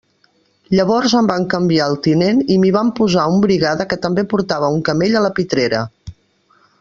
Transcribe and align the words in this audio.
Llavors 0.77 1.11
em 1.19 1.27
van 1.31 1.43
canviar 1.53 1.89
el 1.93 1.99
tinent 2.07 2.41
i 2.55 2.57
m'hi 2.63 2.71
van 2.77 2.91
posar 3.01 3.27
un 3.35 3.39
brigada 3.45 3.89
que 3.93 4.01
també 4.07 4.27
portava 4.35 4.75
un 4.79 4.83
camell 4.89 5.19
a 5.21 5.27
la 5.29 5.35
pitrera. 5.41 5.85